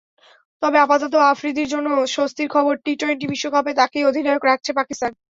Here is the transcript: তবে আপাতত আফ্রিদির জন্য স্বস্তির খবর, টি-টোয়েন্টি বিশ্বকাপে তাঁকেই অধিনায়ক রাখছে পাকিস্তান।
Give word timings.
তবে 0.61 0.77
আপাতত 0.79 1.13
আফ্রিদির 1.31 1.71
জন্য 1.73 1.87
স্বস্তির 2.15 2.47
খবর, 2.55 2.73
টি-টোয়েন্টি 2.85 3.25
বিশ্বকাপে 3.31 3.71
তাঁকেই 3.79 4.07
অধিনায়ক 4.09 4.43
রাখছে 4.45 4.71
পাকিস্তান। 4.79 5.11